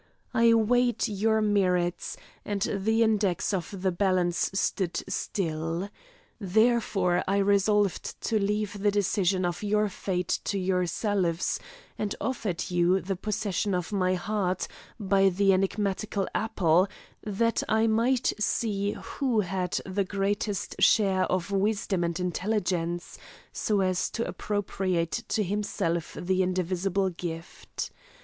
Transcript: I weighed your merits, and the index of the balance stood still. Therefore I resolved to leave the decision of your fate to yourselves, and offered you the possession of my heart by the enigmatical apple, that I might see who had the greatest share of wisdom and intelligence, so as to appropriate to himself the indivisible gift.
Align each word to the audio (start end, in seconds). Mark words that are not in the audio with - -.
I 0.33 0.55
weighed 0.55 1.07
your 1.07 1.43
merits, 1.43 2.17
and 2.43 2.63
the 2.75 3.03
index 3.03 3.53
of 3.53 3.83
the 3.83 3.91
balance 3.91 4.49
stood 4.51 5.03
still. 5.07 5.91
Therefore 6.39 7.23
I 7.27 7.37
resolved 7.37 8.19
to 8.21 8.39
leave 8.39 8.81
the 8.81 8.89
decision 8.89 9.45
of 9.45 9.61
your 9.61 9.89
fate 9.89 10.39
to 10.45 10.57
yourselves, 10.57 11.59
and 11.99 12.15
offered 12.19 12.71
you 12.71 12.99
the 12.99 13.15
possession 13.15 13.75
of 13.75 13.93
my 13.93 14.15
heart 14.15 14.67
by 14.99 15.29
the 15.29 15.53
enigmatical 15.53 16.27
apple, 16.33 16.87
that 17.23 17.61
I 17.69 17.85
might 17.85 18.33
see 18.39 18.93
who 18.93 19.41
had 19.41 19.79
the 19.85 20.03
greatest 20.03 20.77
share 20.79 21.25
of 21.25 21.51
wisdom 21.51 22.03
and 22.03 22.19
intelligence, 22.19 23.19
so 23.53 23.81
as 23.81 24.09
to 24.17 24.27
appropriate 24.27 25.11
to 25.27 25.43
himself 25.43 26.17
the 26.19 26.41
indivisible 26.41 27.11
gift. 27.11 27.91